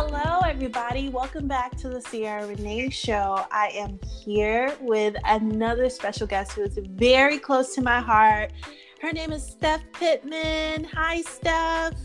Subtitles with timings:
[0.00, 1.08] Hello, everybody.
[1.08, 3.44] Welcome back to the Sierra Renee Show.
[3.50, 8.52] I am here with another special guest who is very close to my heart.
[9.00, 10.84] Her name is Steff Pitman.
[10.84, 11.96] Hi, Steff.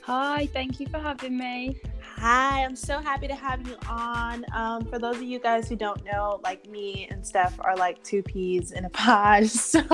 [0.00, 1.78] Hi, thank you for having me.
[2.00, 4.46] Hi, I'm so happy to have you on.
[4.54, 8.02] Um, for those of you guys who don't know, like me and Steff are like
[8.02, 9.44] two peas in a pod.
[9.50, 9.82] So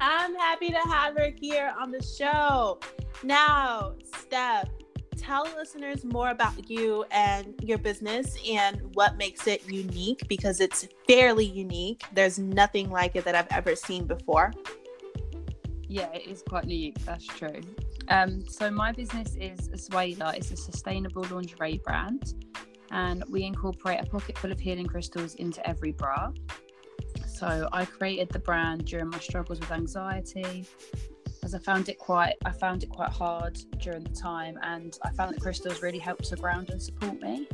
[0.00, 2.78] I'm happy to have her here on the show.
[3.22, 4.70] Now, Steff,
[5.26, 10.86] tell listeners more about you and your business and what makes it unique because it's
[11.08, 12.04] fairly unique.
[12.12, 14.52] There's nothing like it that I've ever seen before.
[15.88, 17.04] Yeah, it is quite unique.
[17.04, 17.60] That's true.
[18.06, 20.32] Um, so my business is Zuela.
[20.36, 22.34] It's a sustainable lingerie brand,
[22.92, 26.30] and we incorporate a pocket full of healing crystals into every bra.
[27.26, 30.66] So I created the brand during my struggles with anxiety,
[31.46, 35.10] as I found it quite I found it quite hard during the time, and I
[35.10, 37.48] found that crystals really helped to ground and support me.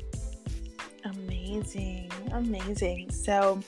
[1.05, 3.11] Amazing, amazing.
[3.11, 3.61] So,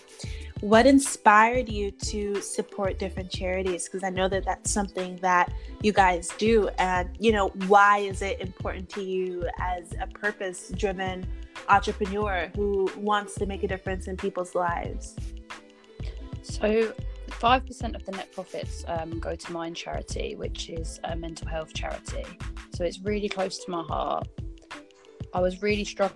[0.60, 5.92] what inspired you to support different charities because i know that that's something that you
[5.92, 11.26] guys do and you know why is it important to you as a purpose driven
[11.68, 15.16] entrepreneur who wants to make a difference in people's lives
[16.42, 16.94] so
[17.44, 21.74] 5% of the net profits um, go to Mind Charity, which is a mental health
[21.74, 22.24] charity.
[22.74, 24.26] So it's really close to my heart.
[25.34, 26.14] I was really struck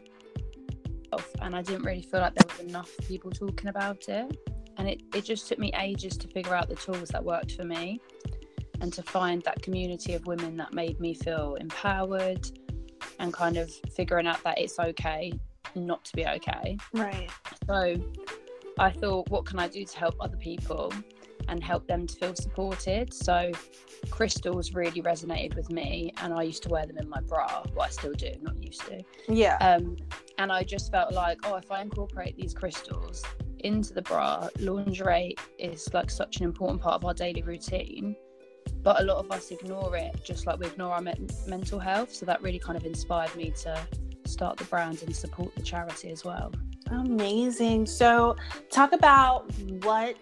[1.42, 4.38] and I didn't really feel like there was enough people talking about it.
[4.78, 7.64] And it, it just took me ages to figure out the tools that worked for
[7.64, 8.00] me
[8.80, 12.50] and to find that community of women that made me feel empowered
[13.18, 15.34] and kind of figuring out that it's okay
[15.74, 16.78] not to be okay.
[16.94, 17.28] Right.
[17.66, 17.96] So
[18.78, 20.90] I thought, what can I do to help other people
[21.48, 23.12] and help them to feel supported?
[23.12, 23.52] So
[24.10, 27.64] crystals really resonated with me and I used to wear them in my bra.
[27.74, 29.02] Well, I still do, not used to.
[29.28, 29.56] Yeah.
[29.56, 29.96] Um,
[30.38, 33.24] and I just felt like, oh, if I incorporate these crystals
[33.60, 38.14] into the bra, lingerie is like such an important part of our daily routine.
[38.82, 42.14] But a lot of us ignore it, just like we ignore our me- mental health.
[42.14, 43.88] So that really kind of inspired me to
[44.28, 46.52] start the brand and support the charity as well.
[46.90, 47.86] Amazing.
[47.86, 48.36] So,
[48.70, 49.50] talk about
[49.82, 50.16] what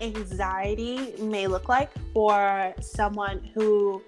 [0.00, 4.02] anxiety may look like for someone who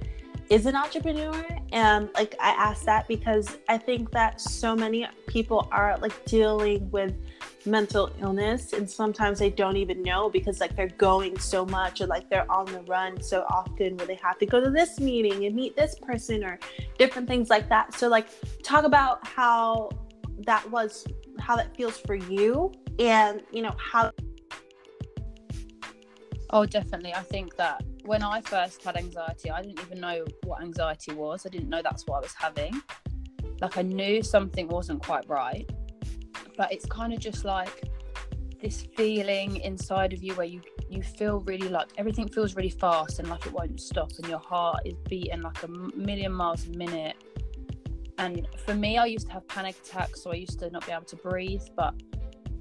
[0.50, 1.44] is an entrepreneur.
[1.72, 6.90] And like i ask that because i think that so many people are like dealing
[6.90, 7.14] with
[7.64, 12.06] mental illness and sometimes they don't even know because like they're going so much or
[12.06, 15.46] like they're on the run so often where they have to go to this meeting
[15.46, 16.58] and meet this person or
[16.98, 17.94] different things like that.
[17.94, 18.26] So like
[18.62, 19.90] talk about how
[20.40, 21.06] that was
[21.38, 24.10] how that feels for you and you know how
[26.52, 27.14] Oh, definitely.
[27.14, 31.46] I think that when I first had anxiety, I didn't even know what anxiety was.
[31.46, 32.82] I didn't know that's what I was having.
[33.62, 35.68] Like I knew something wasn't quite right,
[36.56, 37.88] but it's kind of just like
[38.60, 43.18] this feeling inside of you where you you feel really like everything feels really fast
[43.18, 46.70] and like it won't stop and your heart is beating like a million miles a
[46.70, 47.16] minute
[48.18, 50.92] and for me i used to have panic attacks so i used to not be
[50.92, 51.94] able to breathe but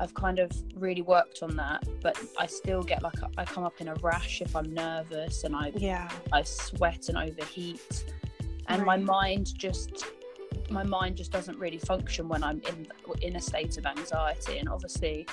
[0.01, 3.79] I've kind of really worked on that, but I still get like I come up
[3.81, 8.11] in a rash if I'm nervous and I yeah I sweat and overheat,
[8.67, 8.85] and right.
[8.85, 10.05] my mind just
[10.71, 12.87] my mind just doesn't really function when I'm in
[13.21, 14.57] in a state of anxiety.
[14.57, 15.27] And obviously,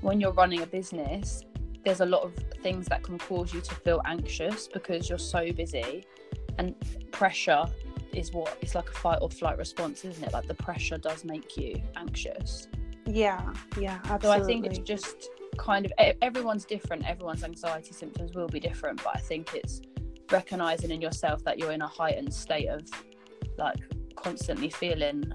[0.00, 1.44] when you're running a business,
[1.84, 5.52] there's a lot of things that can cause you to feel anxious because you're so
[5.52, 6.06] busy,
[6.58, 6.76] and
[7.10, 7.66] pressure
[8.12, 10.32] is what it's like a fight or flight response, isn't it?
[10.32, 12.68] Like the pressure does make you anxious.
[13.08, 14.26] Yeah, yeah, absolutely.
[14.26, 17.08] So I think it's just kind of everyone's different.
[17.08, 19.80] Everyone's anxiety symptoms will be different, but I think it's
[20.30, 22.82] recognizing in yourself that you're in a heightened state of
[23.56, 23.78] like
[24.14, 25.32] constantly feeling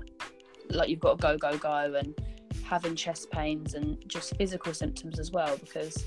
[0.69, 2.13] like you've got to go, go, go, and
[2.63, 5.57] having chest pains and just physical symptoms as well.
[5.57, 6.05] Because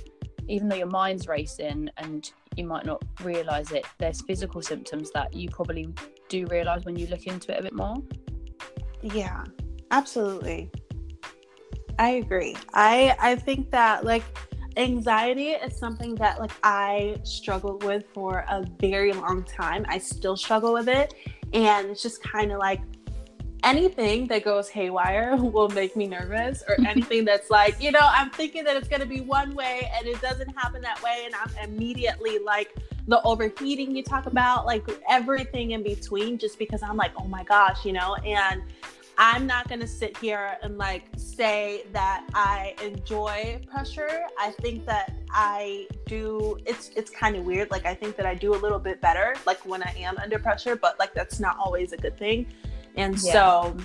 [0.49, 5.35] even though your mind's racing and you might not realize it, there's physical symptoms that
[5.35, 5.93] you probably
[6.29, 7.97] do realize when you look into it a bit more.
[9.03, 9.45] Yeah,
[9.91, 10.71] absolutely.
[11.99, 12.57] I agree.
[12.75, 14.25] I I think that like
[14.77, 19.87] anxiety is something that like I struggled with for a very long time.
[19.89, 21.15] I still struggle with it
[21.53, 22.81] and it's just kind of like
[23.65, 28.31] anything that goes haywire will make me nervous or anything that's like, you know, I'm
[28.31, 31.35] thinking that it's going to be one way and it doesn't happen that way and
[31.35, 32.75] I'm immediately like
[33.09, 37.45] the overheating you talk about, like everything in between just because I'm like, "Oh my
[37.45, 38.63] gosh," you know, and
[39.19, 44.25] I'm not going to sit here and like say that I enjoy pressure.
[44.39, 47.71] I think that I do it's it's kind of weird.
[47.71, 50.39] Like I think that I do a little bit better like when I am under
[50.39, 52.47] pressure, but like that's not always a good thing.
[52.97, 53.33] And yeah.
[53.33, 53.77] so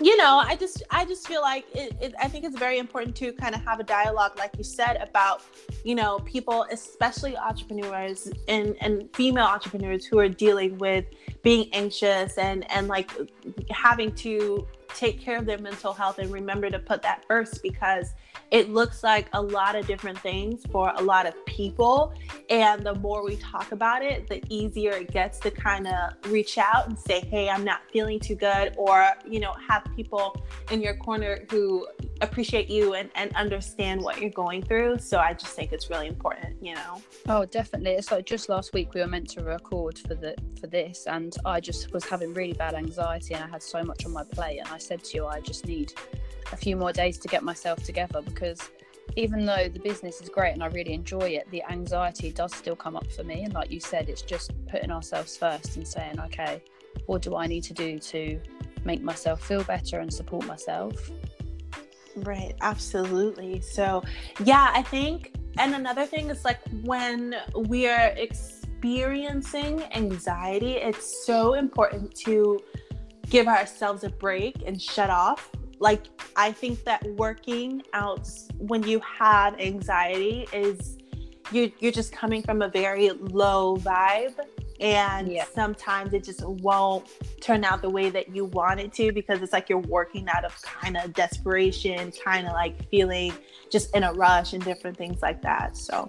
[0.00, 3.16] you know, I just I just feel like it, it, I think it's very important
[3.16, 5.42] to kind of have a dialogue, like you said, about
[5.84, 11.04] you know people, especially entrepreneurs and and female entrepreneurs who are dealing with
[11.42, 13.10] being anxious and and like
[13.70, 18.14] having to take care of their mental health and remember to put that first because
[18.50, 22.14] it looks like a lot of different things for a lot of people.
[22.48, 26.56] And the more we talk about it, the easier it gets to kind of reach
[26.56, 30.80] out and say, hey, I'm not feeling too good, or, you know, have people in
[30.80, 31.86] your corner who
[32.20, 34.98] appreciate you and, and understand what you're going through.
[34.98, 37.02] So I just think it's really important, you know.
[37.28, 37.92] Oh, definitely.
[37.92, 41.36] It's like just last week we were meant to record for the for this and
[41.44, 44.58] I just was having really bad anxiety and I had so much on my plate
[44.58, 45.92] and I said to you I just need
[46.52, 48.70] a few more days to get myself together because
[49.16, 52.76] even though the business is great and I really enjoy it, the anxiety does still
[52.76, 53.44] come up for me.
[53.44, 56.62] And like you said, it's just putting ourselves first and saying, okay,
[57.06, 58.40] what do I need to do to
[58.84, 61.10] make myself feel better and support myself?
[62.24, 63.60] Right, absolutely.
[63.60, 64.02] So,
[64.44, 71.54] yeah, I think, and another thing is like when we are experiencing anxiety, it's so
[71.54, 72.60] important to
[73.28, 75.50] give ourselves a break and shut off.
[75.80, 76.06] Like,
[76.36, 78.28] I think that working out
[78.58, 80.98] when you have anxiety is
[81.52, 84.34] you, you're just coming from a very low vibe
[84.80, 85.44] and yeah.
[85.52, 87.08] sometimes it just won't
[87.40, 90.44] turn out the way that you want it to because it's like you're working out
[90.44, 93.32] of kind of desperation kind of like feeling
[93.70, 96.08] just in a rush and different things like that so.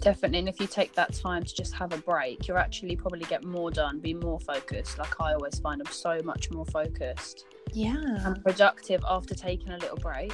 [0.00, 3.20] Definitely and if you take that time to just have a break you're actually probably
[3.20, 4.98] get more done be more focused.
[4.98, 8.26] Like i always find i'm so much more focused yeah.
[8.26, 10.32] and productive after taking a little break.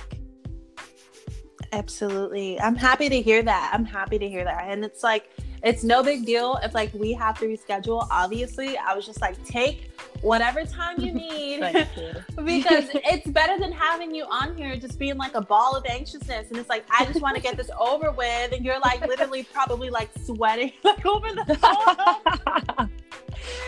[1.72, 2.60] Absolutely.
[2.60, 3.70] I'm happy to hear that.
[3.72, 4.64] I'm happy to hear that.
[4.68, 5.30] And it's like
[5.62, 8.06] it's no big deal if like we have to reschedule.
[8.10, 9.90] Obviously, I was just like, take
[10.22, 12.44] whatever time you need you.
[12.44, 16.48] because it's better than having you on here just being like a ball of anxiousness.
[16.48, 18.52] And it's like, I just want to get this over with.
[18.52, 22.90] And you're like literally probably like sweating like over the phone.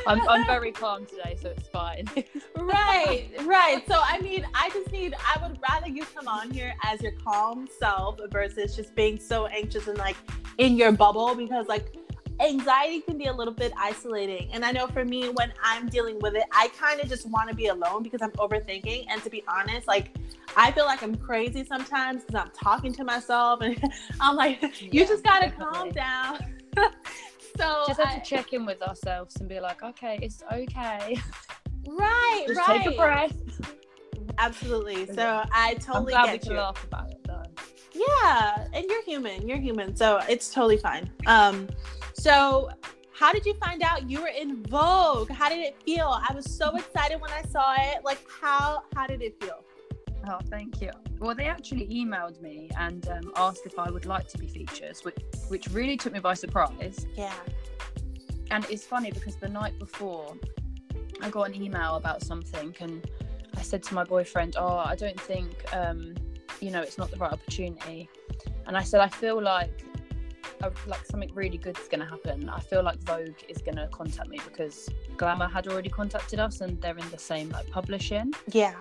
[0.07, 2.09] I'm, I'm very calm today, so it's fine.
[2.57, 3.83] right, right.
[3.87, 7.13] So, I mean, I just need, I would rather you come on here as your
[7.13, 10.17] calm self versus just being so anxious and like
[10.59, 11.97] in your bubble because, like,
[12.41, 14.51] anxiety can be a little bit isolating.
[14.53, 17.49] And I know for me, when I'm dealing with it, I kind of just want
[17.49, 19.07] to be alone because I'm overthinking.
[19.09, 20.17] And to be honest, like,
[20.57, 23.81] I feel like I'm crazy sometimes because I'm talking to myself and
[24.21, 26.39] I'm like, you yeah, just got to calm down.
[27.57, 31.19] So just have I, to check in with ourselves and be like, okay, it's okay.
[31.89, 32.85] Right, just right.
[32.85, 33.35] Take a breath.
[34.39, 35.07] Absolutely.
[35.07, 36.61] So I totally I'm glad get we you.
[36.61, 37.43] laugh about it though.
[37.93, 39.49] Yeah, and you're human.
[39.49, 41.11] You're human, so it's totally fine.
[41.27, 41.69] Um,
[42.15, 42.71] so
[43.13, 45.31] how did you find out you were in Vogue?
[45.31, 46.07] How did it feel?
[46.29, 48.05] I was so excited when I saw it.
[48.05, 49.65] Like, how how did it feel?
[50.29, 50.91] Oh, thank you.
[51.23, 54.97] Well, they actually emailed me and um, asked if I would like to be featured,
[55.05, 55.17] which,
[55.47, 57.07] which really took me by surprise.
[57.15, 57.33] Yeah.
[58.51, 60.35] And it's funny because the night before,
[61.21, 63.09] I got an email about something, and
[63.57, 66.15] I said to my boyfriend, "Oh, I don't think, um,
[66.61, 68.11] you know, it's not the right opportunity."
[68.67, 69.71] And I said, "I feel like."
[70.87, 72.49] like something really good is going to happen.
[72.49, 76.61] I feel like Vogue is going to contact me because Glamour had already contacted us
[76.61, 78.33] and they're in the same like publishing.
[78.47, 78.77] Yeah.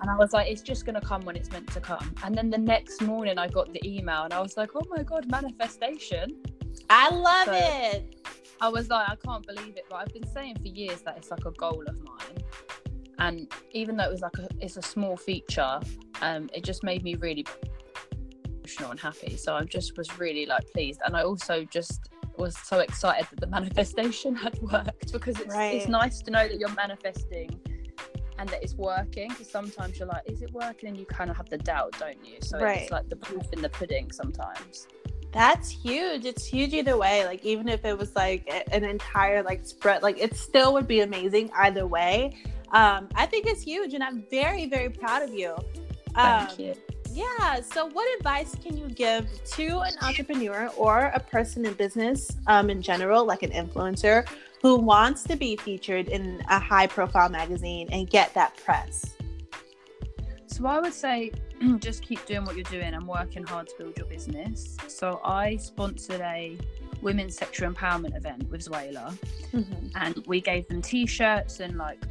[0.00, 2.14] And I was like, it's just going to come when it's meant to come.
[2.22, 5.02] And then the next morning, I got the email and I was like, oh my
[5.02, 6.36] God, manifestation.
[6.90, 8.20] I love so it.
[8.60, 9.86] I was like, I can't believe it.
[9.88, 12.44] But I've been saying for years that it's like a goal of mine.
[13.18, 15.80] And even though it was like a, it's a small feature,
[16.20, 17.46] um, it just made me really
[18.46, 19.36] emotional and happy.
[19.36, 21.00] So I just was really like pleased.
[21.04, 25.74] And I also just was so excited that the manifestation had worked because it's, right.
[25.74, 27.60] it's nice to know that you're manifesting
[28.38, 30.88] and that it's working because sometimes you're like is it working?
[30.88, 32.38] And you kind of have the doubt don't you?
[32.40, 32.82] So right.
[32.82, 34.88] it's like the proof in the pudding sometimes.
[35.32, 36.24] That's huge.
[36.24, 37.24] It's huge either way.
[37.24, 41.00] Like even if it was like an entire like spread like it still would be
[41.00, 42.36] amazing either way.
[42.72, 45.56] Um i think it's huge and i'm very very proud of you.
[46.16, 46.74] Um, thank you.
[47.10, 47.60] yeah.
[47.60, 52.70] So, what advice can you give to an entrepreneur or a person in business um,
[52.70, 54.26] in general, like an influencer,
[54.64, 59.14] who wants to be featured in a high profile magazine and get that press?
[60.46, 61.32] So I would say
[61.80, 64.78] just keep doing what you're doing and working hard to build your business.
[64.88, 66.56] So I sponsored a
[67.02, 69.14] women's sexual empowerment event with Zuela,
[69.52, 69.88] mm-hmm.
[69.96, 72.02] and we gave them t-shirts and like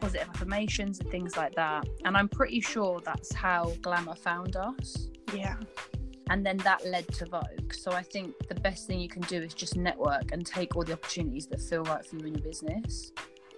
[0.00, 1.84] positive affirmations and things like that.
[2.04, 5.08] And I'm pretty sure that's how Glamour found us.
[5.34, 5.56] Yeah.
[6.30, 7.72] And then that led to Vogue.
[7.72, 10.82] So I think the best thing you can do is just network and take all
[10.82, 13.12] the opportunities that feel right for you in your business.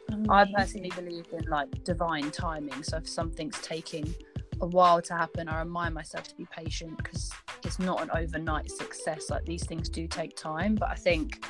[0.08, 0.30] Amazing.
[0.30, 2.82] I personally believe in like divine timing.
[2.82, 4.12] So if something's taking
[4.60, 7.30] a while to happen, I remind myself to be patient because
[7.64, 9.30] it's not an overnight success.
[9.30, 11.44] Like these things do take time, but I think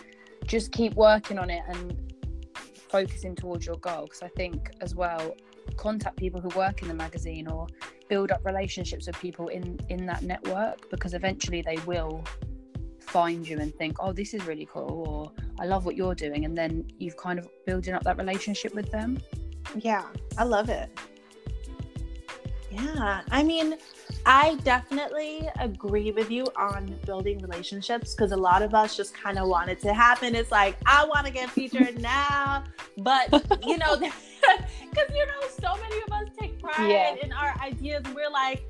[0.47, 2.12] just keep working on it and
[2.91, 4.05] focusing towards your goal.
[4.05, 5.37] Because I think as well,
[5.77, 7.67] contact people who work in the magazine or
[8.11, 12.23] build up relationships with people in in that network because eventually they will
[13.00, 16.45] find you and think, oh, this is really cool, or I love what you're doing,
[16.45, 19.19] and then you've kind of building up that relationship with them.
[19.76, 20.05] Yeah,
[20.37, 20.90] I love it.
[22.71, 23.76] Yeah, I mean,
[24.25, 29.38] I definitely agree with you on building relationships because a lot of us just kind
[29.38, 30.37] of want it to happen.
[30.37, 32.62] It's like, I want to get featured now.
[32.99, 33.33] But,
[33.67, 37.14] you know, because, you know, so many of us take pride yeah.
[37.23, 38.02] in our ideas.
[38.14, 38.62] We're like,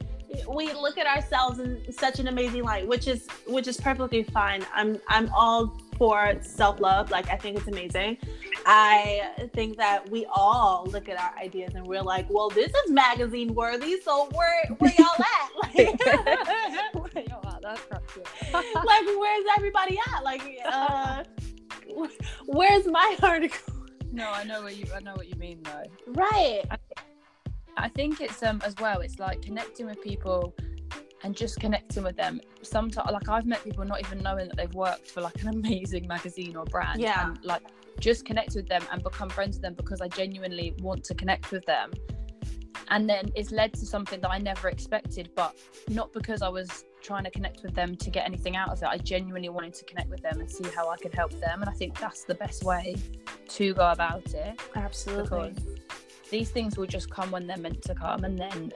[0.48, 4.64] we look at ourselves in such an amazing light, which is which is perfectly fine.
[4.72, 7.10] I'm I'm all for self love.
[7.10, 8.16] Like, I think it's amazing.
[8.64, 12.90] I think that we all look at our ideas and we're like, well, this is
[12.90, 14.00] magazine worthy.
[14.00, 15.50] So where where y'all at?
[17.12, 17.26] Like,
[17.62, 17.86] That's
[18.52, 20.24] like, where's everybody at?
[20.24, 21.24] Like, uh,
[22.46, 23.74] where's my article?
[24.12, 25.84] No, I know what you I know what you mean though.
[26.08, 26.62] Right.
[26.70, 26.76] I,
[27.76, 29.00] I think it's um as well.
[29.00, 30.54] It's like connecting with people
[31.22, 32.40] and just connecting with them.
[32.62, 36.06] Sometimes, like I've met people not even knowing that they've worked for like an amazing
[36.06, 37.00] magazine or brand.
[37.00, 37.28] Yeah.
[37.28, 37.62] And like
[37.98, 41.50] just connect with them and become friends with them because I genuinely want to connect
[41.50, 41.90] with them.
[42.88, 45.56] And then it's led to something that I never expected, but
[45.88, 48.86] not because I was trying to connect with them to get anything out of it.
[48.86, 51.60] I genuinely wanted to connect with them and see how I could help them.
[51.60, 52.96] And I think that's the best way
[53.48, 54.60] to go about it.
[54.74, 55.54] Absolutely.
[56.30, 58.24] These things will just come when they're meant to come.
[58.24, 58.72] And then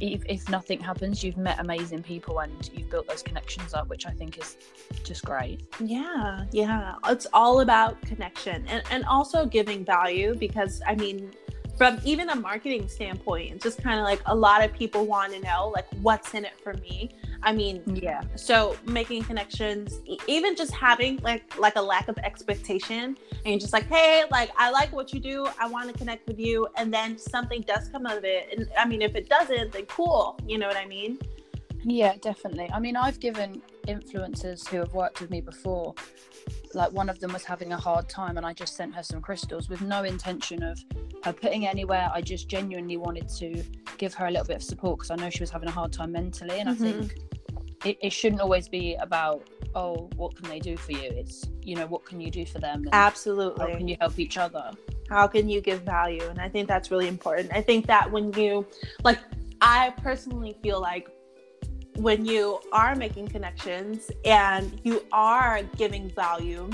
[0.00, 4.06] if, if nothing happens, you've met amazing people and you've built those connections up, which
[4.06, 4.56] I think is
[5.02, 5.62] just great.
[5.80, 6.94] Yeah, yeah.
[7.06, 11.32] It's all about connection and, and also giving value because I mean,
[11.76, 15.32] from even a marketing standpoint, it's just kind of like a lot of people want
[15.32, 17.10] to know like what's in it for me.
[17.42, 18.22] I mean, yeah.
[18.36, 23.86] So making connections, even just having like like a lack of expectation, and just like,
[23.86, 27.18] hey, like I like what you do, I want to connect with you, and then
[27.18, 28.56] something does come out of it.
[28.56, 30.38] And I mean, if it doesn't, then cool.
[30.46, 31.18] You know what I mean?
[31.82, 32.70] Yeah, definitely.
[32.72, 35.94] I mean, I've given influencers who have worked with me before,
[36.74, 39.20] like one of them was having a hard time, and I just sent her some
[39.20, 40.78] crystals with no intention of
[41.24, 42.10] her putting anywhere.
[42.12, 43.62] I just genuinely wanted to
[43.98, 45.92] give her a little bit of support because I know she was having a hard
[45.92, 46.84] time mentally, and mm-hmm.
[46.84, 47.18] I think
[47.84, 51.10] it, it shouldn't always be about oh what can they do for you?
[51.10, 54.38] It's you know what can you do for them absolutely how can you help each
[54.38, 54.70] other?
[55.08, 56.26] How can you give value?
[56.28, 57.50] And i think that's really important.
[57.52, 58.66] I think that when you
[59.02, 59.18] like
[59.60, 61.08] i personally feel like
[61.96, 66.68] when you are making connections and you are giving value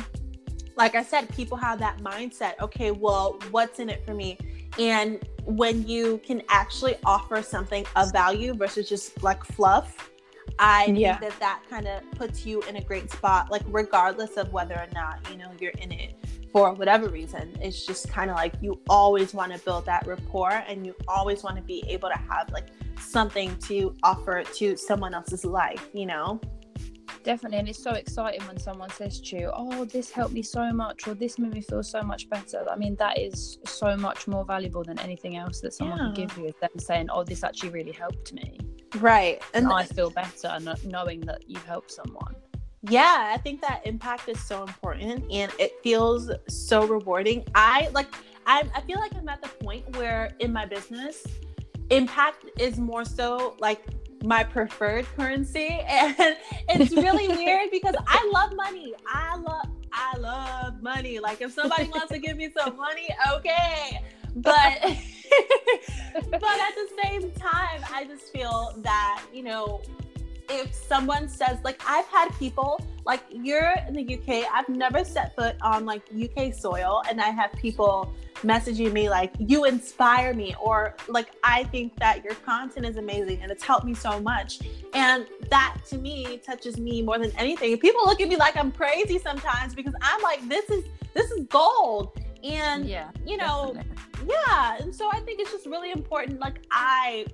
[0.77, 4.39] like i said people have that mindset okay well what's in it for me
[4.79, 10.11] and when you can actually offer something of value versus just like fluff
[10.59, 11.17] I yeah.
[11.17, 14.75] think that that kind of puts you in a great spot, like regardless of whether
[14.75, 16.15] or not you know you're in it
[16.53, 17.57] for whatever reason.
[17.61, 21.43] It's just kind of like you always want to build that rapport, and you always
[21.43, 25.89] want to be able to have like something to offer to someone else's life.
[25.93, 26.41] You know.
[27.23, 30.73] Definitely, and it's so exciting when someone says to you, "Oh, this helped me so
[30.73, 34.27] much," or "This made me feel so much better." I mean, that is so much
[34.27, 36.05] more valuable than anything else that someone yeah.
[36.05, 36.47] can give you.
[36.47, 38.59] Is them saying, "Oh, this actually really helped me."
[38.99, 39.43] Right.
[39.55, 42.35] And I feel better knowing that you've helped someone.
[42.83, 47.45] Yeah, I think that impact is so important and it feels so rewarding.
[47.55, 48.09] I like
[48.47, 51.27] I I feel like I'm at the point where in my business
[51.91, 53.85] impact is more so like
[54.23, 56.37] my preferred currency and
[56.69, 58.95] it's really weird because I love money.
[59.07, 61.19] I love I love money.
[61.19, 64.03] Like if somebody wants to give me some money, okay.
[64.37, 64.81] But
[66.31, 69.83] but at the same time, I just feel that, you know,
[70.51, 75.35] if someone says like I've had people like you're in the UK, I've never set
[75.35, 80.55] foot on like UK soil and I have people messaging me like you inspire me
[80.61, 84.61] or like I think that your content is amazing and it's helped me so much.
[84.95, 87.77] And that to me touches me more than anything.
[87.79, 91.47] People look at me like I'm crazy sometimes because I'm like this is this is
[91.47, 92.19] gold.
[92.43, 96.61] And yeah, you know, definitely yeah and so i think it's just really important like
[96.71, 97.25] i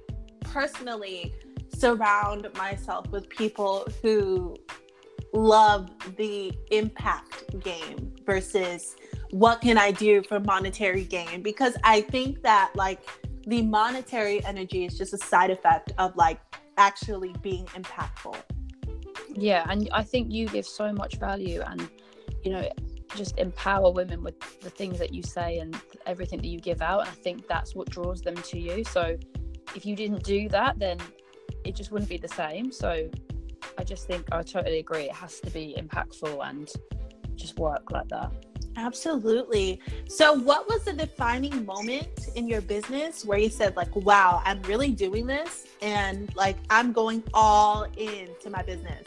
[0.41, 1.35] personally
[1.75, 4.57] surround myself with people who
[5.33, 8.97] love the impact game versus
[9.31, 13.01] what can i do for monetary gain because i think that like
[13.47, 16.41] the monetary energy is just a side effect of like
[16.79, 18.37] actually being impactful
[19.35, 21.89] Yeah, and I think you give so much value and
[22.45, 22.69] you know
[23.15, 27.01] just empower women with the things that you say and everything that you give out
[27.01, 28.85] and I think that's what draws them to you.
[28.85, 29.17] So
[29.75, 30.99] if you didn't do that then
[31.69, 32.71] it just wouldn't be the same.
[32.73, 33.09] So
[33.79, 35.05] I just think I totally agree.
[35.05, 36.71] It has to be impactful and
[37.35, 38.33] just work like that.
[38.77, 39.81] Absolutely.
[40.07, 44.61] So, what was the defining moment in your business where you said, like, wow, I'm
[44.63, 49.07] really doing this and like I'm going all into my business?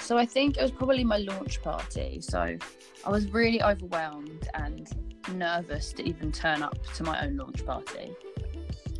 [0.00, 2.20] So, I think it was probably my launch party.
[2.20, 2.58] So,
[3.06, 4.86] I was really overwhelmed and
[5.32, 8.12] nervous to even turn up to my own launch party.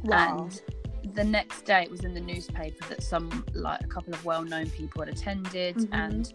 [0.02, 0.44] Wow.
[0.44, 0.62] And
[1.14, 4.42] the next day, it was in the newspaper that some, like, a couple of well
[4.42, 5.94] known people had attended mm-hmm.
[5.94, 6.33] and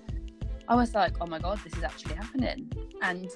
[0.68, 2.72] I was like, oh my God, this is actually happening.
[3.02, 3.30] And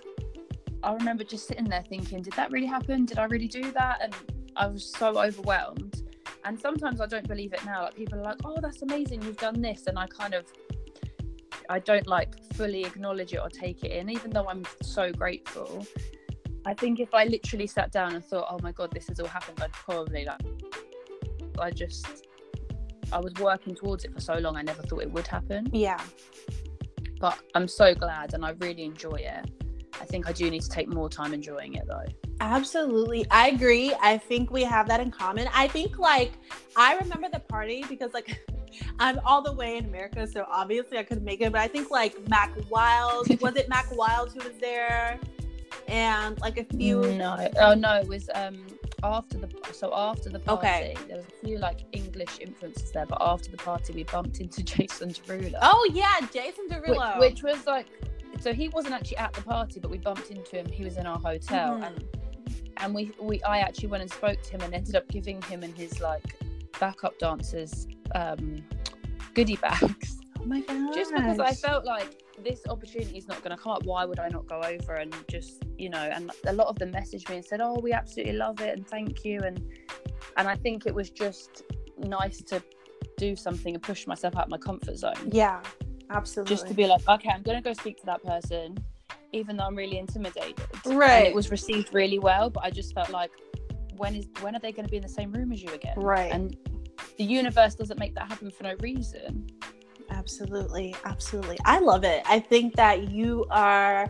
[0.83, 3.05] I remember just sitting there thinking, did that really happen?
[3.05, 4.00] Did I really do that?
[4.01, 4.15] And
[4.55, 6.03] I was so overwhelmed.
[6.45, 7.83] And sometimes I don't believe it now.
[7.83, 9.88] Like people are like, oh, that's amazing, you've done this.
[9.88, 10.45] And I kind of,
[11.69, 15.85] I don't like fully acknowledge it or take it in, even though I'm so grateful.
[16.65, 19.27] I think if I literally sat down and thought, oh my God, this has all
[19.27, 20.41] happened, I'd probably like,
[21.60, 22.27] I just,
[23.12, 25.69] I was working towards it for so long, I never thought it would happen.
[25.72, 26.01] Yeah
[27.24, 29.50] but I'm so glad and I really enjoy it.
[30.01, 32.03] I think I do need to take more time enjoying it though.
[32.41, 33.25] Absolutely.
[33.31, 33.95] I agree.
[34.01, 35.48] I think we have that in common.
[35.53, 36.33] I think like
[36.75, 38.45] I remember the party because like
[39.00, 41.53] I'm all the way in America, so obviously I couldn't make it.
[41.53, 45.17] But I think like Mac Wild was it Mac Wild who was there,
[45.88, 47.03] and like a few.
[47.15, 48.65] No, oh no, it was um
[49.03, 50.95] after the so after the party okay.
[51.07, 54.63] there was a few like english influences there but after the party we bumped into
[54.74, 55.57] jason derulo.
[55.62, 57.19] Oh yeah jason derulo.
[57.19, 57.88] which, which, was like
[58.39, 60.65] so he wasn't actually at the party but we bumped into him.
[60.65, 61.83] He was in our hotel mm-hmm.
[61.83, 62.03] and
[62.77, 65.63] and we we i actually went and spoke to him and ended up giving him
[65.63, 66.36] and his like
[66.79, 68.63] backup dancers um
[69.33, 70.19] goodie bags.
[70.39, 73.71] Oh my god just because i felt like this opportunity is not going to come
[73.73, 76.77] up why would i not go over and just you know and a lot of
[76.79, 79.62] them messaged me and said oh we absolutely love it and thank you and
[80.38, 81.63] and i think it was just
[81.97, 82.62] nice to
[83.17, 85.13] do something and push myself out of my comfort zone.
[85.31, 85.62] Yeah
[86.10, 86.55] absolutely.
[86.55, 88.77] Just to be like okay i'm going to go speak to that person
[89.31, 90.60] even though i'm really intimidated.
[90.86, 93.31] Right and it was received really well but i just felt like
[93.97, 95.97] when is when are they going to be in the same room as you again?
[95.97, 96.31] Right.
[96.31, 96.58] And
[97.17, 99.47] the universe doesn't make that happen for no reason
[100.23, 100.95] Absolutely.
[101.03, 101.57] Absolutely.
[101.65, 102.23] I love it.
[102.25, 104.09] I think that you are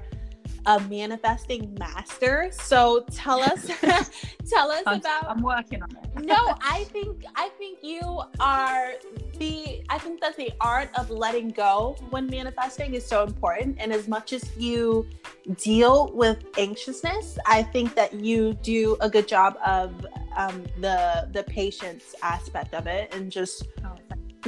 [0.68, 2.50] a manifesting master.
[2.52, 3.66] So tell us
[4.50, 6.24] tell us I'm, about I'm working on it.
[6.24, 8.92] no, I think I think you are
[9.40, 13.78] the I think that the art of letting go when manifesting is so important.
[13.80, 15.08] And as much as you
[15.58, 21.44] deal with anxiousness, I think that you do a good job of um, the the
[21.44, 23.96] patience aspect of it and just oh,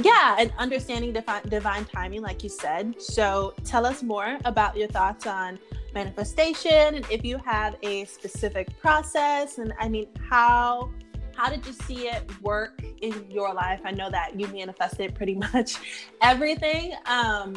[0.02, 3.00] yeah and understanding divine, divine timing like you said.
[3.00, 5.58] So tell us more about your thoughts on
[5.94, 10.90] manifestation and if you have a specific process and i mean how
[11.36, 13.80] how did you see it work in your life?
[13.84, 15.76] I know that you manifested pretty much
[16.22, 17.54] everything um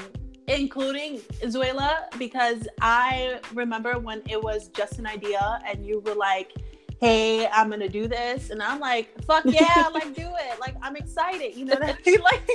[0.50, 6.54] including Zuela, because I remember when it was just an idea and you were like,
[7.00, 10.96] hey, I'm gonna do this, and I'm like, fuck yeah, like do it, like I'm
[10.96, 12.20] excited, you know that I mean?
[12.24, 12.50] like,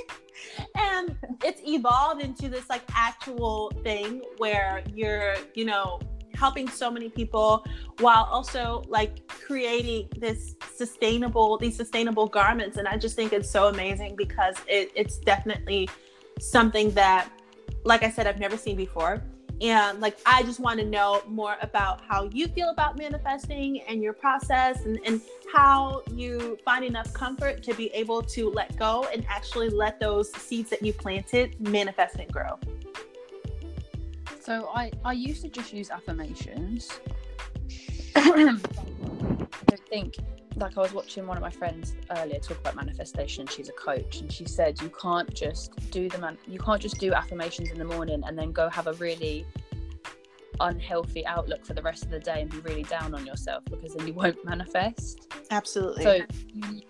[0.76, 6.00] and it's evolved into this like actual thing where you're, you know,
[6.34, 7.64] helping so many people
[8.00, 12.76] while also like creating this sustainable these sustainable garments.
[12.76, 15.88] And i just think it's so amazing because it, it's definitely
[16.40, 17.28] something that
[17.84, 19.22] like i said i've never seen before
[19.60, 24.02] and like i just want to know more about how you feel about manifesting and
[24.02, 25.20] your process and, and
[25.52, 30.32] how you find enough comfort to be able to let go and actually let those
[30.32, 32.58] seeds that you planted manifest and grow.
[34.40, 36.90] So i i used to just use affirmations.
[38.16, 38.56] I
[39.88, 40.16] think
[40.56, 43.46] like I was watching one of my friends earlier talk about manifestation.
[43.46, 46.38] She's a coach, and she said you can't just do the man.
[46.46, 49.46] You can't just do affirmations in the morning and then go have a really
[50.60, 53.94] unhealthy outlook for the rest of the day and be really down on yourself because
[53.94, 55.32] then you won't manifest.
[55.50, 56.04] Absolutely.
[56.04, 56.20] So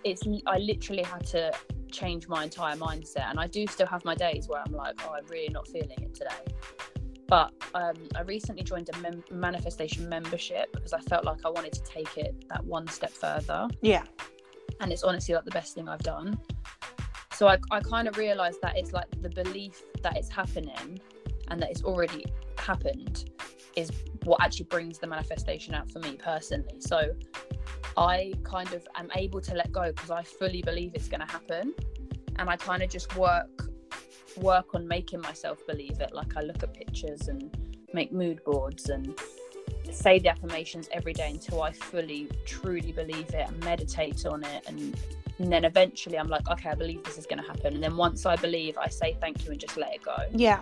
[0.05, 1.53] it's I literally had to
[1.91, 5.15] change my entire mindset, and I do still have my days where I'm like, oh,
[5.17, 6.31] I'm really not feeling it today.
[7.27, 11.73] But um, I recently joined a mem- manifestation membership because I felt like I wanted
[11.73, 13.69] to take it that one step further.
[13.81, 14.05] Yeah.
[14.81, 16.39] And it's honestly like the best thing I've done.
[17.35, 21.01] So I, I kind of realized that it's like the belief that it's happening
[21.49, 22.25] and that it's already
[22.59, 23.31] happened
[23.77, 23.91] is
[24.25, 26.81] what actually brings the manifestation out for me personally.
[26.81, 27.13] So
[27.97, 31.31] I kind of am able to let go because I fully believe it's going to
[31.31, 31.75] happen.
[32.37, 33.69] And I kind of just work
[34.37, 36.13] work on making myself believe it.
[36.13, 37.57] Like I look at pictures and
[37.93, 39.19] make mood boards and
[39.91, 44.65] say the affirmations every day until I fully, truly believe it and meditate on it.
[44.67, 44.99] And,
[45.39, 47.75] and then eventually I'm like, okay, I believe this is going to happen.
[47.75, 50.17] And then once I believe, I say thank you and just let it go.
[50.33, 50.61] Yeah.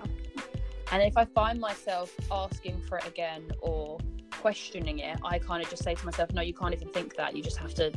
[0.91, 3.99] And if I find myself asking for it again or
[4.31, 7.35] questioning it, I kind of just say to myself, no, you can't even think that.
[7.35, 7.93] You just have to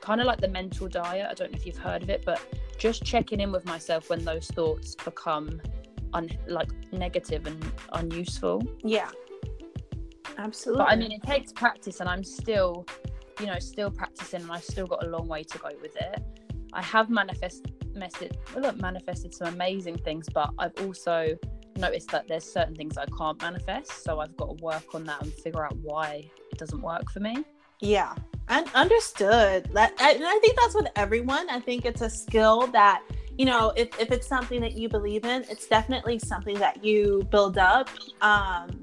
[0.00, 1.26] kind of like the mental diet.
[1.28, 2.40] I don't know if you've heard of it, but
[2.78, 5.60] just checking in with myself when those thoughts become
[6.14, 8.62] un- like negative and unuseful.
[8.82, 9.10] Yeah.
[10.38, 10.84] Absolutely.
[10.84, 12.86] But I mean, it takes practice, and I'm still,
[13.40, 16.22] you know, still practicing, and I've still got a long way to go with it.
[16.72, 21.36] I have manifest, manifested, well, manifested some amazing things, but I've also
[21.76, 25.22] noticed that there's certain things I can't manifest, so I've got to work on that
[25.22, 27.44] and figure out why it doesn't work for me.
[27.80, 28.14] Yeah,
[28.48, 29.68] and understood.
[29.72, 31.48] That, and I think that's with everyone.
[31.50, 33.02] I think it's a skill that
[33.38, 37.24] you know, if, if it's something that you believe in, it's definitely something that you
[37.30, 37.88] build up.
[38.20, 38.82] Um,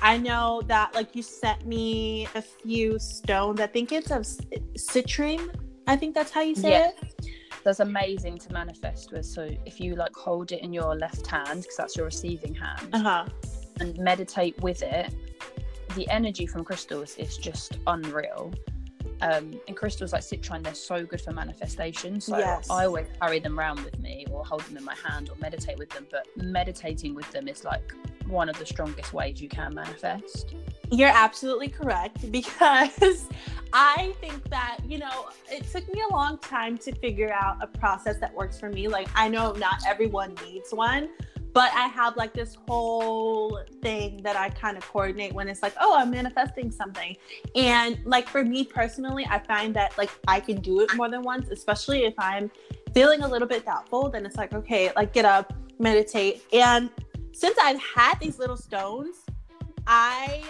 [0.00, 3.60] I know that like you sent me a few stones.
[3.60, 5.52] I think it's of citrine.
[5.88, 6.90] I think that's how you say yeah.
[6.90, 7.26] it.
[7.64, 9.26] That's amazing to manifest with.
[9.26, 12.88] So if you like hold it in your left hand, because that's your receiving hand,
[12.92, 13.26] uh-huh.
[13.80, 15.12] and meditate with it,
[15.96, 18.52] the energy from crystals is just unreal.
[19.22, 22.20] Um, and crystals like citrine, they're so good for manifestation.
[22.20, 22.68] So yes.
[22.68, 25.78] I always carry them around with me or hold them in my hand or meditate
[25.78, 26.06] with them.
[26.10, 27.94] But meditating with them is like
[28.26, 30.54] one of the strongest ways you can manifest.
[30.90, 33.28] You're absolutely correct because
[33.72, 37.66] I think that, you know, it took me a long time to figure out a
[37.66, 38.88] process that works for me.
[38.88, 41.08] Like, I know not everyone needs one,
[41.52, 45.74] but I have like this whole thing that I kind of coordinate when it's like,
[45.80, 47.16] oh, I'm manifesting something.
[47.54, 51.22] And like for me personally, I find that like I can do it more than
[51.22, 52.50] once, especially if I'm
[52.94, 54.08] feeling a little bit doubtful.
[54.08, 56.42] Then it's like, okay, like get up, meditate.
[56.52, 56.88] And
[57.32, 59.16] since I've had these little stones,
[59.86, 60.44] I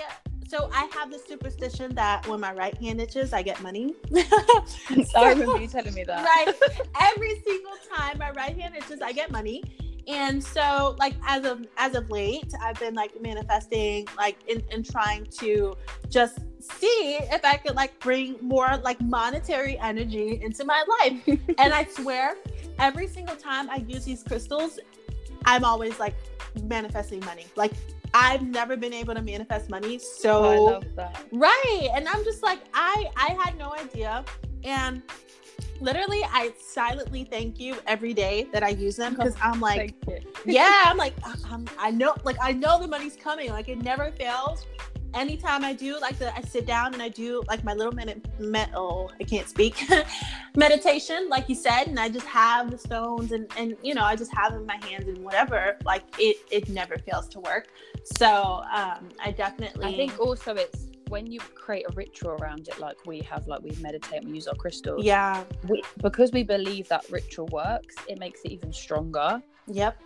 [0.46, 3.94] so I have the superstition that when my right hand itches, I get money.
[4.12, 4.24] so,
[5.16, 6.22] I remember you telling me that.
[6.22, 6.54] Right.
[7.00, 9.64] Every single time my right hand itches, I get money
[10.08, 14.82] and so like as of as of late i've been like manifesting like in, in
[14.82, 15.76] trying to
[16.08, 21.38] just see if i could like bring more like monetary energy into my life.
[21.58, 22.34] And i swear
[22.78, 24.78] every single time i use these crystals
[25.44, 26.14] i'm always like
[26.62, 27.46] manifesting money.
[27.56, 27.72] Like
[28.14, 31.88] I've never been able to manifest money so oh, right.
[31.94, 34.24] And I'm just like I I had no idea.
[34.64, 35.02] And
[35.82, 39.94] literally I silently thank you every day that I use them because I'm like,
[40.46, 41.14] yeah, I'm like,
[41.50, 43.50] I'm, I know, like I know the money's coming.
[43.50, 44.64] Like it never fails.
[45.14, 48.24] Anytime I do like the, I sit down and I do like my little minute,
[48.40, 49.76] met, oh, I can't speak,
[50.56, 54.16] meditation, like you said, and I just have the stones and and you know I
[54.16, 55.76] just have them in my hands and whatever.
[55.84, 57.68] Like it, it never fails to work.
[58.04, 59.84] So um, I definitely.
[59.84, 63.62] I think also it's when you create a ritual around it, like we have, like
[63.62, 65.04] we meditate and we use our crystals.
[65.04, 65.44] Yeah.
[65.68, 69.42] We, because we believe that ritual works, it makes it even stronger.
[69.66, 70.02] Yep.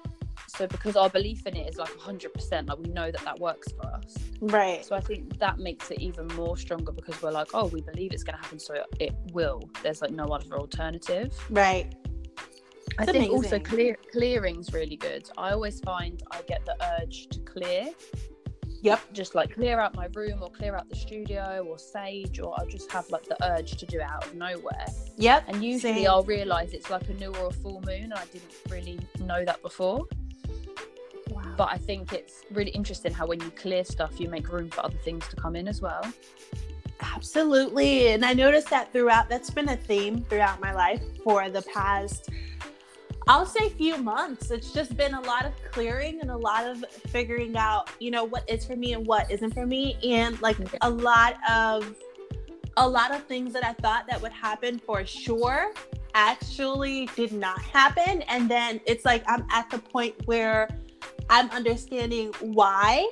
[0.49, 3.73] So because our belief in it is like 100%, like we know that that works
[3.73, 4.17] for us.
[4.41, 4.85] Right.
[4.85, 8.13] So I think that makes it even more stronger because we're like, oh, we believe
[8.13, 9.63] it's going to happen, so it will.
[9.85, 11.33] There's like no other alternative.
[11.51, 11.95] Right.
[12.99, 13.35] I think amazing.
[13.35, 15.29] also clear clearing's really good.
[15.37, 17.91] I always find I get the urge to clear
[18.87, 19.13] Yep.
[19.13, 22.69] Just like clear out my room or clear out the studio or sage, or I'll
[22.69, 24.87] just have like the urge to do it out of nowhere.
[25.17, 25.45] Yep.
[25.49, 26.09] And usually Same.
[26.09, 29.45] I'll realize it's like a new or a full moon, and I didn't really know
[29.45, 30.07] that before.
[31.31, 31.43] Wow.
[31.57, 34.85] But I think it's really interesting how when you clear stuff, you make room for
[34.85, 36.05] other things to come in as well.
[37.01, 38.11] Absolutely.
[38.11, 42.31] And I noticed that throughout, that's been a theme throughout my life for the past
[43.29, 44.51] I'll say few months.
[44.53, 48.23] It's just been a lot of clearing and a lot of figuring out, you know,
[48.23, 49.99] what is for me and what isn't for me.
[50.05, 51.97] And like a lot of
[52.77, 55.73] a lot of things that I thought that would happen for sure
[56.15, 58.23] actually did not happen.
[58.23, 60.69] And then it's like I'm at the point where
[61.29, 63.11] I'm understanding why.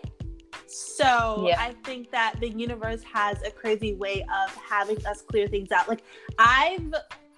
[0.66, 1.60] So yeah.
[1.60, 5.88] I think that the universe has a crazy way of having us clear things out.
[5.88, 6.04] Like
[6.38, 6.94] I've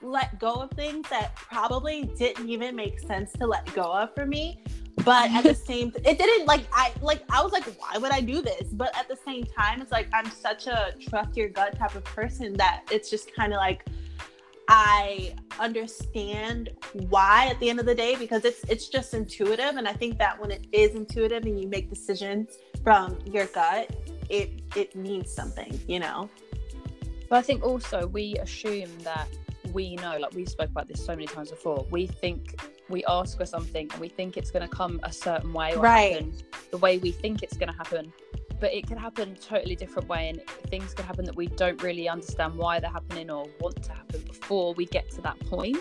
[0.06, 4.24] let go of things that probably didn't even make sense to let go of for
[4.24, 4.62] me.
[5.04, 8.20] But at the same it didn't like i like i was like why would i
[8.20, 8.68] do this?
[8.72, 12.04] But at the same time it's like i'm such a trust your gut type of
[12.04, 13.84] person that it's just kind of like
[14.68, 16.70] i understand
[17.08, 19.76] why at the end of the day because it's it's just intuitive.
[19.76, 23.90] And i think that when it is intuitive and you make decisions from your gut
[24.30, 26.30] it it means something you know?
[27.28, 29.28] But i think also we assume that
[29.72, 33.36] we know, like we spoke about this so many times before, we think we ask
[33.36, 36.12] for something and we think it's going to come a certain way or Right.
[36.14, 36.34] happen
[36.70, 38.12] the way we think it's going to happen
[38.58, 42.08] but it could happen totally different way and things could happen that we don't really
[42.08, 45.76] understand why they're happening or want to happen before we get to that point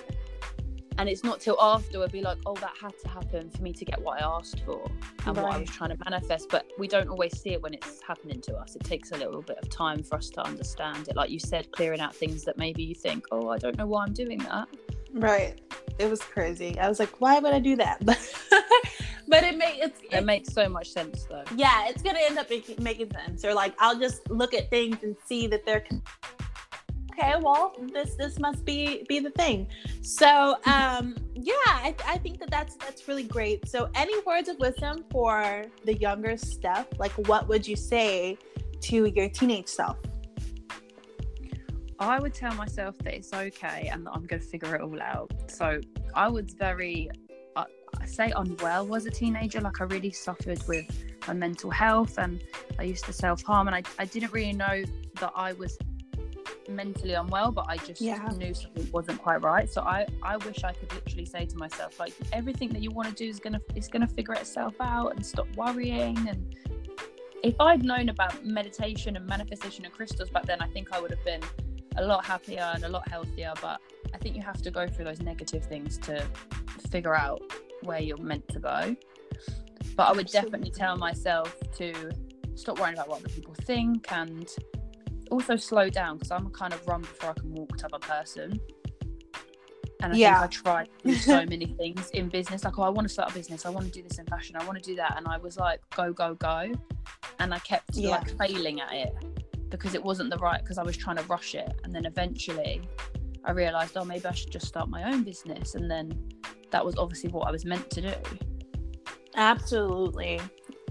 [0.98, 3.74] and it's not till after we'll be like oh that had to happen for me
[3.74, 4.86] to get what i asked for
[5.26, 8.02] and what i was trying to manifest but we don't always see it when it's
[8.02, 11.16] happening to us it takes a little bit of time for us to understand it
[11.16, 14.04] like you said clearing out things that maybe you think oh i don't know why
[14.04, 14.68] i'm doing that
[15.18, 15.62] Right.
[15.98, 16.78] It was crazy.
[16.78, 18.02] I was like, why would I do that?
[19.28, 22.50] But it made it's it makes so much sense though yeah, it's gonna end up
[22.50, 23.44] making, making sense.
[23.44, 25.84] Or like I'll just look at things and see that they're
[27.18, 27.36] okay.
[27.40, 29.68] Well, this this must be be the thing.
[30.02, 33.68] So um, yeah, I, I think that that's that's really great.
[33.68, 36.86] So any words of wisdom for the younger Steff?
[36.98, 38.38] Like, what would you say
[38.82, 39.98] to your teenage self?
[41.98, 45.02] I would tell myself that it's okay and that I'm going to figure it all
[45.02, 45.32] out.
[45.48, 45.80] So
[46.14, 47.10] I was very,
[47.56, 47.64] I,
[48.02, 49.62] I say unwell as a teenager.
[49.62, 50.92] Like I really suffered with
[51.26, 52.44] my mental health and
[52.78, 54.84] I used to self harm and I, I didn't really know
[55.22, 55.78] that I was
[56.70, 58.28] mentally unwell, but I just Yeah.
[58.38, 59.70] knew something wasn't quite right.
[59.70, 63.10] So I, I wish I could literally say to myself, like everything that you want
[63.10, 66.56] to do is gonna is gonna figure itself out and stop worrying and
[67.44, 71.12] if I'd known about meditation and manifestation and crystals back then, I think I would
[71.12, 71.42] have been
[71.96, 73.54] a lot happier and a lot healthier.
[73.62, 73.80] But
[74.16, 76.26] I think you have to go through those negative things to
[76.90, 77.44] figure out
[77.84, 78.96] where you're meant to go.
[79.96, 82.12] But I would definitely tell myself to
[82.56, 84.50] stop worrying about what other people think and
[85.36, 88.02] also slow down because I'm a kind of run before I can walk type of
[88.02, 88.60] person.
[90.02, 90.40] And I Yeah.
[90.42, 92.64] think I tried so many things in business.
[92.64, 93.66] Like, oh, I want to start a business.
[93.66, 94.56] I want to do this in fashion.
[94.56, 95.16] I want to do that.
[95.18, 96.72] And I was like, go, go, go.
[97.40, 98.12] And I kept Yeah.
[98.12, 99.14] like failing at it
[99.70, 101.70] because it wasn't the right, because I was trying to rush it.
[101.84, 102.82] And then eventually
[103.44, 105.76] I realized, oh, maybe I should just start my own business.
[105.76, 106.06] And then
[106.72, 108.14] that was obviously what I was meant to do.
[109.36, 110.40] Absolutely.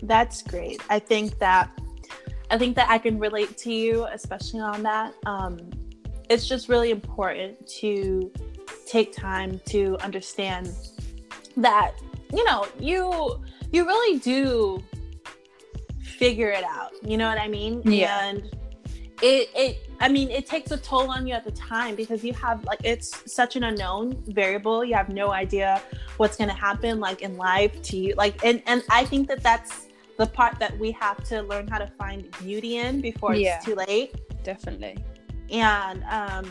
[0.02, 0.82] That's great.
[0.90, 1.70] I think that
[2.54, 5.12] I think that I can relate to you, especially on that.
[5.26, 5.58] Um,
[6.30, 8.30] it's just really important to
[8.86, 10.70] take time to understand
[11.56, 11.94] that
[12.32, 14.80] you know you you really do
[16.00, 16.92] figure it out.
[17.02, 17.82] You know what I mean?
[17.84, 18.24] Yeah.
[18.24, 18.44] And
[19.20, 22.34] it it I mean it takes a toll on you at the time because you
[22.34, 24.84] have like it's such an unknown variable.
[24.84, 25.82] You have no idea
[26.18, 29.42] what's going to happen like in life to you like and and I think that
[29.42, 33.64] that's the part that we have to learn how to find beauty in before it's
[33.64, 34.96] too late Definitely.
[35.50, 36.46] and um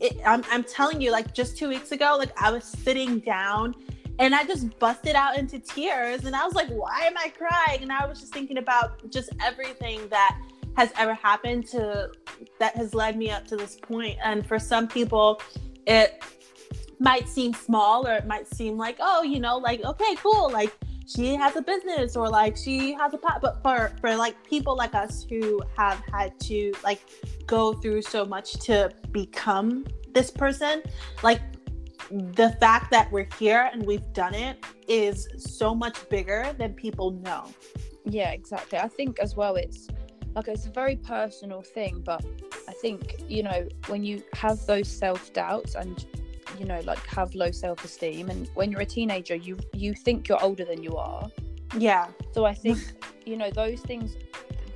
[0.00, 3.74] it, I'm, I'm telling you like just two weeks ago like i was sitting down
[4.18, 7.82] and i just busted out into tears and i was like why am i crying
[7.82, 10.38] and i was just thinking about just everything that
[10.76, 12.08] has ever happened to
[12.60, 14.16] that has led me up to this point.
[14.16, 15.40] point and for some people
[15.86, 16.22] it
[17.00, 20.72] might seem small or it might seem like oh you know like okay cool like
[21.08, 24.76] she has a business or like she has a pot but for for like people
[24.76, 27.00] like us who have had to like
[27.46, 30.82] go through so much to become this person
[31.22, 31.40] like
[32.10, 37.10] the fact that we're here and we've done it is so much bigger than people
[37.10, 37.44] know
[38.10, 38.78] Yeah, exactly.
[38.78, 39.88] I think as well, it's
[40.34, 42.24] like it's a very personal thing, but
[42.68, 46.06] I think you know when you have those self doubts and
[46.58, 50.28] you know like have low self esteem, and when you're a teenager, you you think
[50.28, 51.28] you're older than you are.
[51.76, 52.78] yeah So I think
[53.26, 54.16] you know those things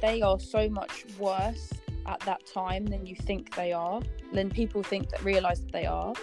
[0.01, 1.73] they are so much worse
[2.07, 4.01] at that time than you think they are.
[4.33, 6.15] Than people think that realize that they are.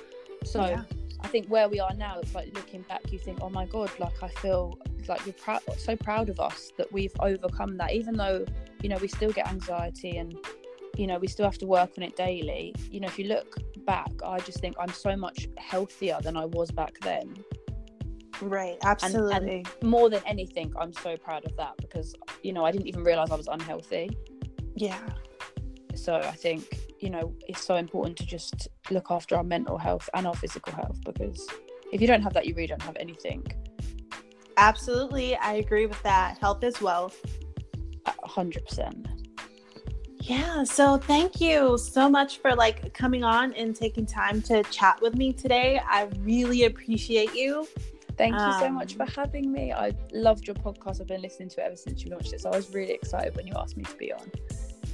[0.43, 0.65] So.
[0.65, 0.83] Yeah.
[1.21, 3.91] I think where we are now, it's like looking back, you think, oh my god,
[3.99, 7.91] like I feel like you're proud, so proud of us that we've overcome that.
[7.91, 8.45] Even though
[8.81, 10.37] you know we still get anxiety and
[10.99, 12.65] you know we still have to work on it daily.
[12.93, 13.49] You know, if you look
[13.85, 17.27] back, I just think I'm so much healthier than I was back then.
[18.41, 22.71] right absolutely And More than anything, I'm so proud of that because you know I
[22.73, 24.05] didn't even realize I was unhealthy.
[24.75, 25.07] yeah
[26.05, 26.63] So I think
[27.03, 30.73] you know it's so important to just look after our mental health and our physical
[30.81, 31.39] health because
[31.93, 33.41] if you don't have that, you really don't have anything.
[34.69, 37.19] absolutely i agree with that health is wealth
[38.37, 39.07] hundred percent.
[40.29, 45.01] Yeah, so thank you so much for like coming on and taking time to chat
[45.01, 45.81] with me today.
[45.83, 47.67] I really appreciate you.
[48.15, 49.73] Thank you so much Um, for having me.
[49.73, 51.01] I loved your podcast.
[51.01, 52.41] I've been listening to it ever since you launched it.
[52.41, 54.21] So I was really excited when you asked me to be on.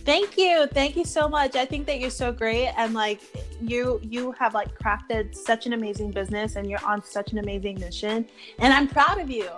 [0.06, 0.68] Thank you.
[0.68, 1.58] Thank you so much.
[1.58, 3.20] I think that you're so great and like
[3.60, 7.78] you you have like crafted such an amazing business and you're on such an amazing
[7.82, 8.26] mission
[8.60, 9.50] and I'm proud of you.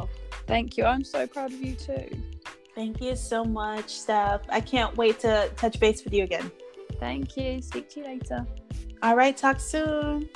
[0.47, 0.85] Thank you.
[0.85, 2.09] I'm so proud of you too.
[2.77, 4.41] Thank you so much, Steff.
[4.49, 6.51] I can't wait to touch base with you again.
[6.99, 7.59] Thank you.
[7.59, 8.45] Speak to you later.
[9.01, 10.29] All right, talk soon.